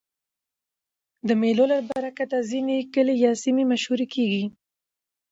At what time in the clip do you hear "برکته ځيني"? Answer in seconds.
1.89-2.77